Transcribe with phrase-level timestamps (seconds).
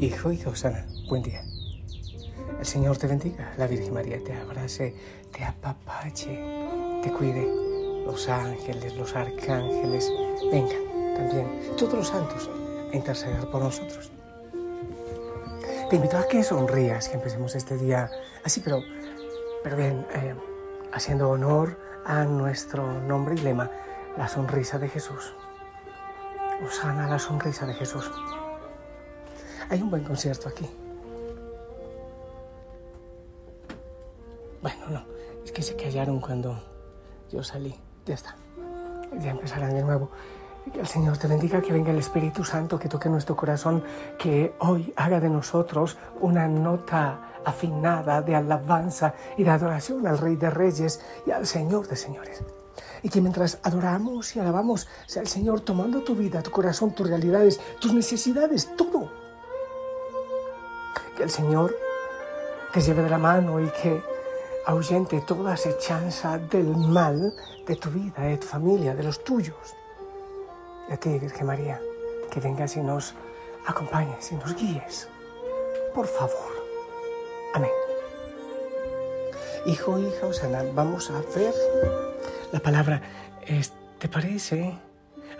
[0.00, 1.44] Hijo y Osana, buen día.
[2.58, 4.94] El Señor te bendiga, la Virgen María te abrace,
[5.30, 6.42] te apapache,
[7.02, 7.46] te cuide.
[8.06, 10.10] Los ángeles, los arcángeles,
[10.50, 12.50] vengan también, todos los santos,
[12.92, 14.10] a interceder por nosotros.
[15.90, 18.10] Te invito a que sonrías, que empecemos este día
[18.42, 18.82] así, pero,
[19.62, 20.34] pero bien, eh,
[20.92, 23.70] haciendo honor a nuestro nombre y lema,
[24.16, 25.34] la sonrisa de Jesús.
[26.64, 28.10] Osana, la sonrisa de Jesús.
[29.68, 30.68] Hay un buen concierto aquí.
[34.60, 35.04] Bueno, no,
[35.44, 36.62] es que se callaron cuando
[37.30, 37.74] yo salí.
[38.04, 38.36] Ya está.
[39.20, 40.10] Ya empezarán de nuevo.
[40.72, 43.82] Que el Señor te bendiga, que venga el Espíritu Santo, que toque nuestro corazón,
[44.18, 50.36] que hoy haga de nosotros una nota afinada de alabanza y de adoración al Rey
[50.36, 52.44] de Reyes y al Señor de Señores.
[53.02, 57.08] Y que mientras adoramos y alabamos, sea el Señor tomando tu vida, tu corazón, tus
[57.08, 59.10] realidades, tus necesidades, todo.
[61.16, 61.74] Que el Señor
[62.72, 64.02] te lleve de la mano y que
[64.66, 67.34] ahuyente toda acechanza del mal
[67.66, 69.79] de tu vida, de tu familia, de los tuyos.
[70.90, 71.80] Y a ti, Virgen María,
[72.32, 73.14] que vengas y nos
[73.64, 75.08] acompañes y nos guíes.
[75.94, 76.50] Por favor.
[77.54, 77.70] Amén.
[79.66, 81.54] Hijo, hija, Osana, vamos a ver
[82.50, 83.00] la palabra.
[83.98, 84.76] ¿Te parece?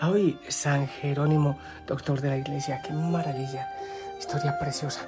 [0.03, 3.69] Hoy San Jerónimo, doctor de la iglesia, qué maravilla,
[4.19, 5.03] historia preciosa.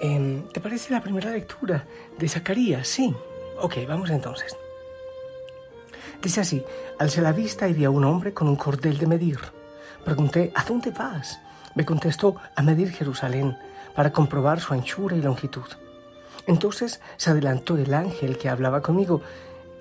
[0.00, 1.86] Em, ¿Te parece la primera lectura
[2.18, 2.88] de Zacarías?
[2.88, 3.14] Sí.
[3.60, 4.56] Ok, vamos entonces.
[6.20, 6.64] Dice así,
[6.98, 9.38] alcé la vista y vi a un hombre con un cordel de medir.
[10.04, 11.40] Pregunté, ¿a dónde vas?
[11.74, 13.56] Me contestó, a medir Jerusalén,
[13.94, 15.66] para comprobar su anchura y longitud.
[16.46, 19.22] Entonces se adelantó el ángel que hablaba conmigo,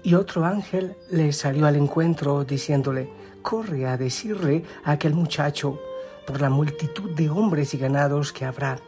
[0.02, 3.10] y otro ángel le salió al encuentro diciéndole,
[3.42, 5.80] corre a decirle a aquel muchacho,
[6.26, 8.80] por la multitud de hombres y ganados que habrá,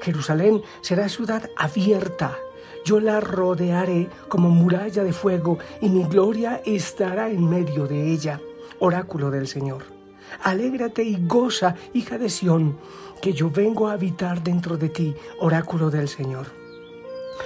[0.00, 2.36] Jerusalén será ciudad abierta
[2.84, 8.40] yo la rodearé como muralla de fuego y mi gloria estará en medio de ella.
[8.78, 9.93] Oráculo del Señor.
[10.42, 12.78] Alégrate y goza, hija de Sión,
[13.20, 16.46] que yo vengo a habitar dentro de ti, oráculo del Señor.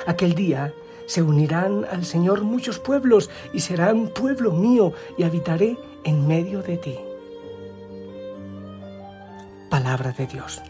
[0.06, 0.72] Aquel día
[1.06, 6.76] se unirán al Señor muchos pueblos y serán pueblo mío y habitaré en medio de
[6.76, 6.98] ti.
[9.70, 10.60] Palabra de Dios.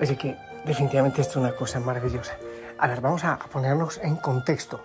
[0.00, 2.38] Oye que definitivamente esto es una cosa maravillosa.
[2.78, 4.82] A ver, vamos a ponernos en contexto.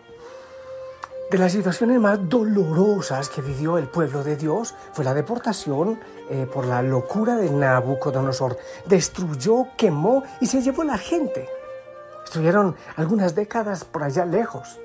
[1.31, 5.97] De las situaciones más dolorosas que vivió el pueblo de Dios fue la deportación
[6.29, 8.57] eh, por la locura de Nabucodonosor.
[8.85, 11.47] Destruyó, quemó y se llevó la gente.
[12.25, 14.77] Estuvieron algunas décadas por allá lejos.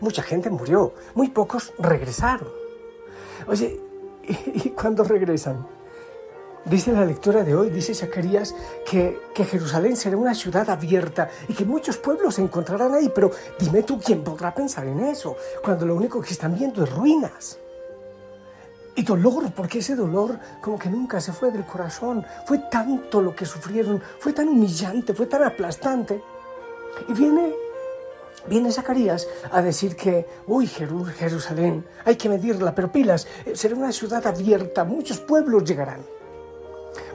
[0.00, 2.48] Mucha gente murió, muy pocos regresaron.
[3.46, 3.78] Oye,
[4.22, 4.32] ¿y,
[4.68, 5.66] y cuándo regresan?
[6.70, 11.54] Dice la lectura de hoy, dice Zacarías, que, que, Jerusalén será una ciudad abierta y
[11.54, 13.10] que muchos pueblos se encontrarán ahí.
[13.14, 15.34] Pero dime tú, ¿quién podrá pensar en eso
[15.64, 17.58] cuando lo único que están viendo es ruinas?
[18.96, 22.26] Y dolor, porque ese dolor como que nunca se fue del corazón.
[22.44, 26.22] Fue tanto lo que sufrieron, fue tan humillante, fue tan aplastante.
[27.08, 27.54] Y viene,
[28.46, 34.26] viene Zacarías a decir que, uy, Jerusalén, hay que medirla, pero pilas, será una ciudad
[34.26, 36.17] abierta, muchos pueblos llegarán.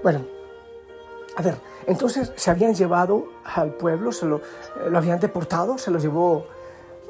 [0.01, 0.25] Bueno,
[1.35, 1.57] a ver,
[1.87, 6.45] entonces se habían llevado al pueblo, se lo, eh, lo habían deportado, se lo llevó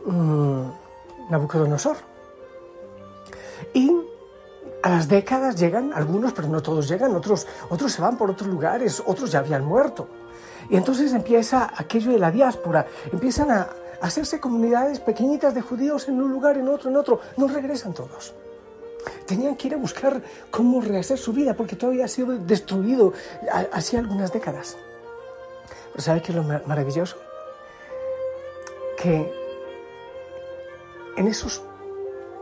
[0.05, 0.71] um,
[1.29, 1.97] Nabucodonosor.
[3.73, 3.91] Y
[4.81, 8.49] a las décadas llegan algunos, pero no todos llegan, otros, otros se van por otros
[8.49, 10.07] lugares, otros ya habían muerto.
[10.69, 13.69] Y entonces empieza aquello de la diáspora, empiezan a
[14.01, 18.33] hacerse comunidades pequeñitas de judíos en un lugar, en otro, en otro, no regresan todos.
[19.33, 20.21] Tenían que ir a buscar
[20.51, 23.13] cómo rehacer su vida porque todo había sido destruido
[23.71, 24.77] hacía algunas décadas.
[25.91, 27.17] Pero ¿sabe qué es lo maravilloso?
[28.95, 29.33] Que
[31.17, 31.63] en esos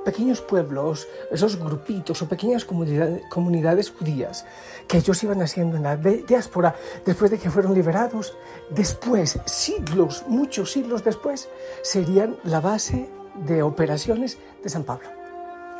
[0.03, 4.45] pequeños pueblos, esos grupitos o pequeñas comunidades, comunidades, judías
[4.89, 8.35] que ellos iban haciendo en la diáspora después de que fueron liberados,
[8.69, 11.47] después, siglos, muchos siglos después,
[11.83, 13.09] serían la base
[13.47, 15.07] de operaciones de San Pablo.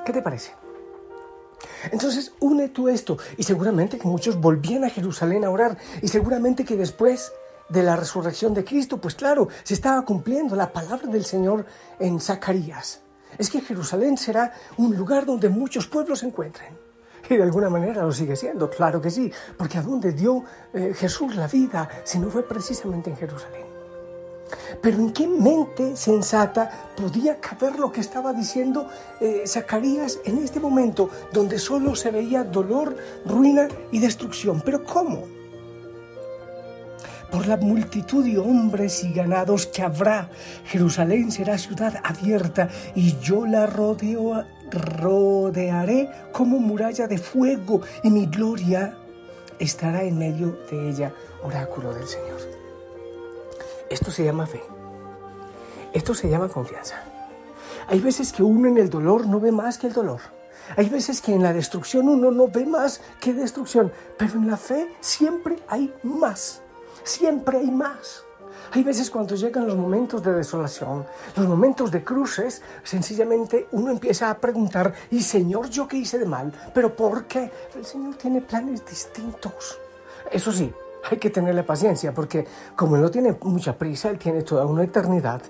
[0.06, 0.61] ¿Qué te parece?
[1.92, 6.66] Entonces, une tú esto y seguramente que muchos volvían a Jerusalén a orar y seguramente
[6.66, 7.32] que después
[7.70, 11.66] de la resurrección de Cristo, pues claro, se estaba cumpliendo la palabra del Señor
[12.00, 13.02] en Zacarías.
[13.38, 16.78] Es que Jerusalén será un lugar donde muchos pueblos se encuentren.
[17.30, 20.44] Y de alguna manera lo sigue siendo, claro que sí, porque a dónde dio
[20.74, 23.71] eh, Jesús la vida si no fue precisamente en Jerusalén.
[24.82, 28.88] Pero ¿en qué mente sensata podía caber lo que estaba diciendo
[29.20, 32.96] eh, Zacarías en este momento, donde solo se veía dolor,
[33.26, 34.62] ruina y destrucción?
[34.64, 35.24] Pero ¿cómo?
[37.32, 40.30] Por la multitud de hombres y ganados que habrá,
[40.66, 43.68] Jerusalén será ciudad abierta y yo la
[44.72, 48.98] rodearé como muralla de fuego y mi gloria
[49.60, 52.51] estará en medio de ella, oráculo del Señor.
[53.92, 54.64] Esto se llama fe.
[55.92, 57.04] Esto se llama confianza.
[57.90, 60.22] Hay veces que uno en el dolor no ve más que el dolor.
[60.78, 64.56] Hay veces que en la destrucción uno no ve más que destrucción, pero en la
[64.56, 66.62] fe siempre hay más.
[67.04, 68.24] Siempre hay más.
[68.72, 71.06] Hay veces cuando llegan los momentos de desolación,
[71.36, 76.26] los momentos de cruces, sencillamente uno empieza a preguntar, ¿y Señor yo qué hice de
[76.26, 76.54] mal?
[76.74, 77.52] ¿Pero por qué?
[77.76, 79.78] El Señor tiene planes distintos.
[80.32, 80.74] Eso sí,
[81.10, 82.46] hay que tenerle paciencia porque
[82.76, 85.42] como Él no tiene mucha prisa, Él tiene toda una eternidad,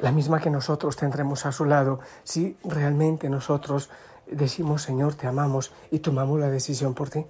[0.00, 3.90] la misma que nosotros tendremos a su lado si realmente nosotros
[4.26, 7.26] decimos, Señor, te amamos y tomamos la decisión por ti.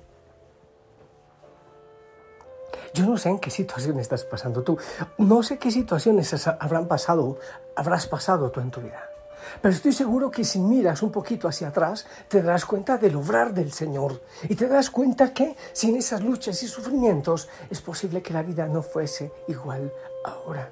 [2.95, 4.79] Yo no sé en qué situación estás pasando tú,
[5.19, 7.39] no sé qué situaciones habrán pasado,
[7.75, 9.14] habrás pasado tú en tu vida.
[9.61, 13.53] Pero estoy seguro que si miras un poquito hacia atrás, te darás cuenta del obrar
[13.53, 18.33] del Señor y te darás cuenta que sin esas luchas y sufrimientos es posible que
[18.33, 19.93] la vida no fuese igual
[20.25, 20.71] ahora.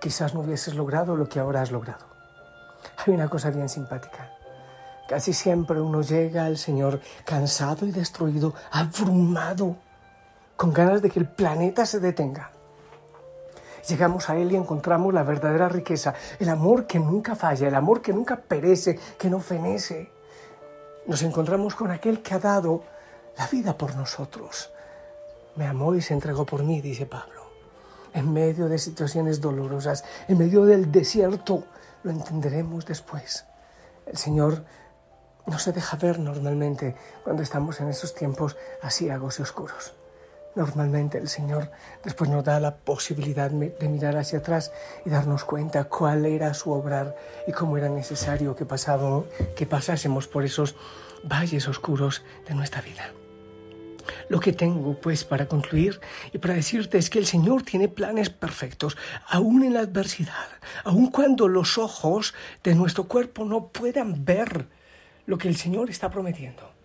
[0.00, 2.06] Quizás no hubieses logrado lo que ahora has logrado.
[3.04, 4.32] Hay una cosa bien simpática.
[5.08, 9.76] Casi siempre uno llega al Señor cansado y destruido, abrumado,
[10.56, 12.52] con ganas de que el planeta se detenga.
[13.88, 18.02] Llegamos a Él y encontramos la verdadera riqueza, el amor que nunca falla, el amor
[18.02, 20.10] que nunca perece, que no fenece.
[21.06, 22.84] Nos encontramos con aquel que ha dado
[23.38, 24.70] la vida por nosotros.
[25.56, 27.48] Me amó y se entregó por mí, dice Pablo.
[28.12, 31.64] En medio de situaciones dolorosas, en medio del desierto,
[32.02, 33.46] lo entenderemos después.
[34.06, 34.64] El Señor
[35.46, 36.94] no se deja ver normalmente
[37.24, 39.94] cuando estamos en esos tiempos asiagos y oscuros.
[40.54, 41.70] Normalmente el Señor
[42.02, 44.72] después nos da la posibilidad de mirar hacia atrás
[45.04, 47.16] y darnos cuenta cuál era su obrar
[47.46, 48.66] y cómo era necesario que,
[49.54, 50.74] que pasásemos por esos
[51.22, 53.12] valles oscuros de nuestra vida.
[54.28, 56.00] Lo que tengo, pues, para concluir
[56.32, 58.96] y para decirte es que el Señor tiene planes perfectos,
[59.28, 60.48] aún en la adversidad,
[60.84, 64.66] aun cuando los ojos de nuestro cuerpo no puedan ver
[65.26, 66.77] lo que el Señor está prometiendo.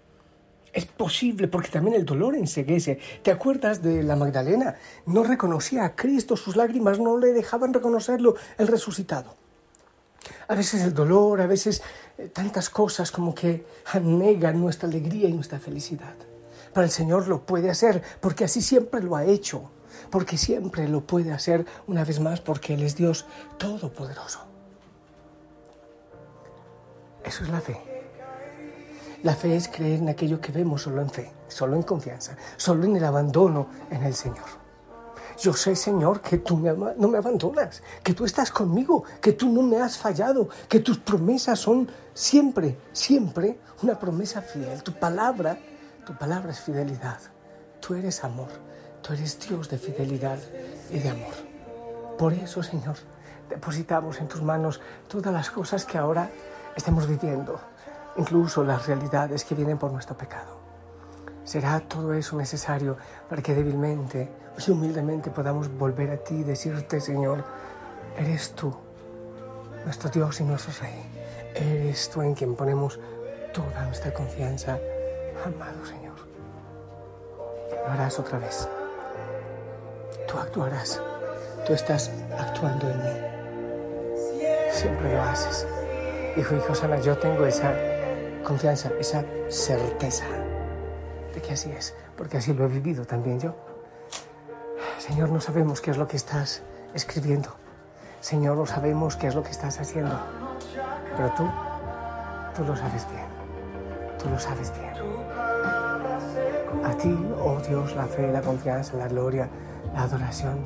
[0.73, 2.99] Es posible porque también el dolor enseguece.
[3.21, 4.75] ¿Te acuerdas de la Magdalena?
[5.05, 9.35] No reconocía a Cristo, sus lágrimas no le dejaban reconocerlo, el resucitado.
[10.47, 11.83] A veces el dolor, a veces
[12.17, 16.15] eh, tantas cosas como que anegan nuestra alegría y nuestra felicidad.
[16.73, 19.69] Pero el Señor lo puede hacer porque así siempre lo ha hecho,
[20.09, 23.27] porque siempre lo puede hacer una vez más porque Él es Dios
[23.59, 24.39] Todopoderoso.
[27.23, 27.92] Eso es la fe.
[29.23, 32.83] La fe es creer en aquello que vemos solo en fe, solo en confianza, solo
[32.83, 34.63] en el abandono en el Señor.
[35.39, 39.61] Yo sé, Señor, que tú no me abandonas, que tú estás conmigo, que tú no
[39.61, 44.83] me has fallado, que tus promesas son siempre, siempre una promesa fiel.
[44.83, 45.57] Tu palabra,
[46.05, 47.19] tu palabra es fidelidad.
[47.79, 48.49] Tú eres amor,
[49.01, 50.39] tú eres Dios de fidelidad
[50.91, 51.33] y de amor.
[52.17, 52.97] Por eso, Señor,
[53.49, 56.29] depositamos en tus manos todas las cosas que ahora
[56.75, 57.59] estamos viviendo
[58.17, 60.57] incluso las realidades que vienen por nuestro pecado.
[61.43, 62.97] ¿Será todo eso necesario
[63.29, 64.29] para que débilmente
[64.65, 67.43] y humildemente podamos volver a ti y decirte, Señor,
[68.17, 68.73] eres tú,
[69.83, 71.03] nuestro Dios y nuestro Rey?
[71.55, 72.99] Eres tú en quien ponemos
[73.53, 74.79] toda nuestra confianza,
[75.45, 76.15] amado Señor.
[77.85, 78.67] Lo harás otra vez.
[80.27, 81.01] Tú actuarás.
[81.65, 84.47] Tú estás actuando en mí.
[84.71, 85.67] Siempre lo haces.
[86.35, 87.92] Hijo y Josana, yo tengo esa
[88.43, 90.25] confianza, esa certeza
[91.33, 93.55] de que así es, porque así lo he vivido también yo.
[94.99, 96.61] Señor, no sabemos qué es lo que estás
[96.93, 97.49] escribiendo.
[98.21, 100.17] Señor, no sabemos qué es lo que estás haciendo.
[101.17, 101.49] Pero tú,
[102.55, 103.25] tú lo sabes bien.
[104.17, 104.93] Tú lo sabes bien.
[106.85, 109.49] A ti, oh Dios, la fe, la confianza, la gloria,
[109.93, 110.59] la adoración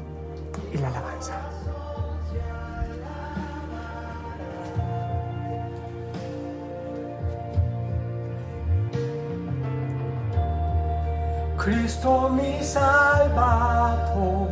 [0.72, 1.37] y la alabanza.
[11.68, 14.48] Cristo mi salvato,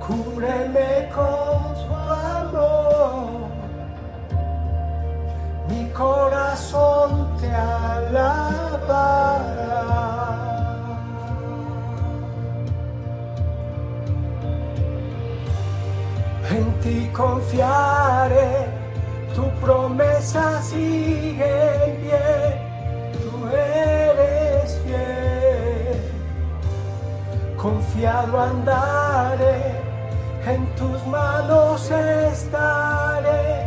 [0.00, 3.50] cúbreme con su amor,
[5.68, 8.38] mi corazón te alabará.
[16.50, 18.66] En ti confiaré,
[19.34, 22.57] tu promesa sigue en pie,
[27.98, 29.74] Confiado andaré,
[30.46, 33.64] en tus manos estaré,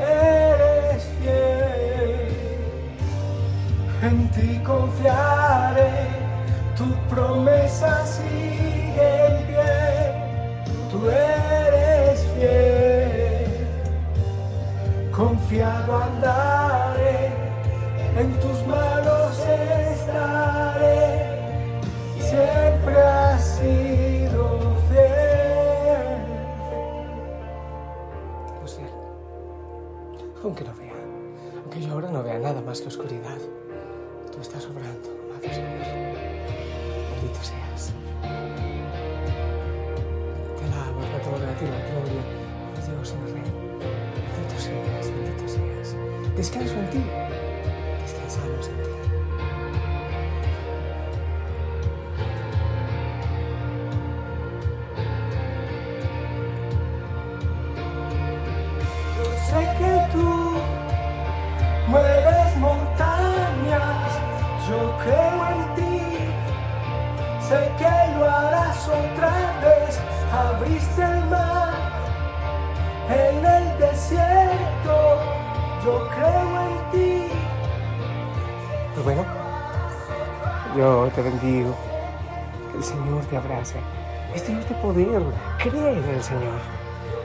[0.00, 2.28] eres fiel.
[4.02, 5.90] En ti confiaré,
[6.76, 9.78] tu promesa sigue en pie,
[10.88, 13.66] tú eres fiel.
[15.10, 16.47] Confiado andaré,
[30.44, 30.92] Aunque no vea,
[31.62, 33.38] aunque yo ahora no vea nada más que oscuridad,
[34.30, 35.86] tú estás obrando, amado Señor.
[37.14, 37.92] Bendito seas.
[40.58, 42.22] Te alabo, te adoro, a ti la gloria,
[42.76, 43.48] oh Dios, mi Rey.
[44.36, 45.88] Bendito seas, bendito seas.
[46.36, 47.02] Descanso en ti,
[48.02, 48.77] descansamos en ti.
[67.48, 69.30] Sé que lo harás otra
[69.62, 69.98] vez,
[70.30, 71.72] abriste el mar
[73.08, 75.18] en el desierto,
[75.82, 77.28] yo creo en ti.
[78.92, 79.24] Pues bueno,
[80.76, 81.74] yo te bendigo,
[82.70, 83.78] que el Señor te abrace.
[84.34, 85.22] Es Dios de poder,
[85.56, 86.60] cree en el Señor.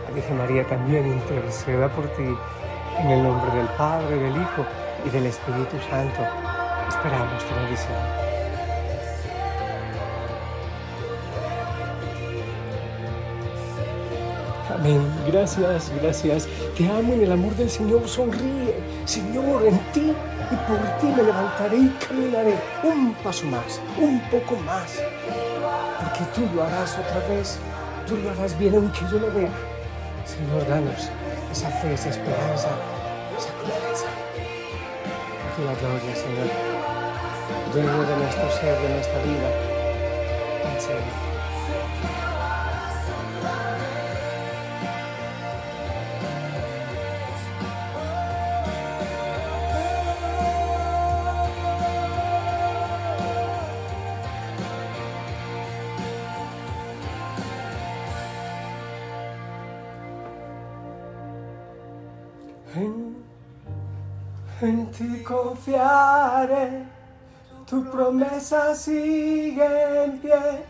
[0.08, 2.34] La Virgen María también interceda por ti
[2.98, 4.65] en el nombre del Padre, del Hijo
[5.06, 6.22] y del Espíritu Santo.
[6.88, 8.33] Esperamos tu bendición.
[15.28, 16.48] Gracias, gracias.
[16.78, 18.08] Te amo en el amor del Señor.
[18.08, 18.75] Sonríe.
[19.06, 20.12] Señor, en ti
[20.52, 25.02] y por ti me levantaré y caminaré un paso más, un poco más.
[26.00, 27.60] Porque tú lo harás otra vez.
[28.06, 29.52] Tú lo harás bien aunque yo lo vea.
[30.25, 31.10] Señor, danos
[31.52, 32.70] esa fe, esa esperanza,
[33.38, 34.08] esa confianza.
[35.44, 36.50] A ti la gloria, Señor.
[37.72, 39.73] Dueño de nuestro ser, de nuestra vida.
[64.63, 66.86] En ti confiaré,
[67.65, 70.63] tu promesa sigue en pie,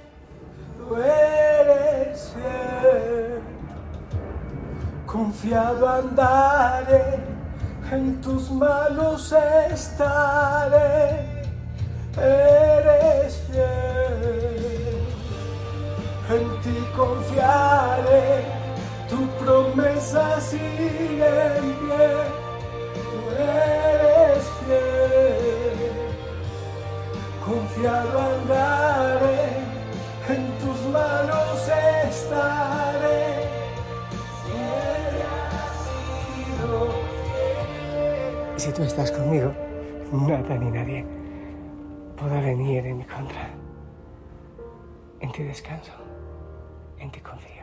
[0.78, 3.42] tú eres fiel.
[5.06, 7.20] Confiado andaré,
[7.92, 9.32] en tus manos
[9.72, 11.52] estaré,
[12.18, 15.06] eres fiel.
[16.36, 18.44] En ti confiaré,
[19.08, 22.43] tu promesa sigue en pie,
[27.84, 29.58] Confiado andaré,
[30.30, 31.68] en tus manos
[32.08, 33.44] estaré.
[38.56, 39.52] Y si tú estás conmigo,
[40.14, 41.06] nada ni nadie
[42.16, 43.50] podrá venir en mi contra.
[45.20, 45.92] En ti descanso,
[47.00, 47.63] en ti confío.